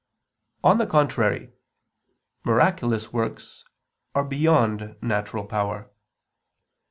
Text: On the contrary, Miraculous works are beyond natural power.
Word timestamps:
On 0.63 0.79
the 0.79 0.87
contrary, 0.87 1.51
Miraculous 2.43 3.13
works 3.13 3.63
are 4.15 4.25
beyond 4.25 4.95
natural 4.99 5.45
power. 5.45 5.91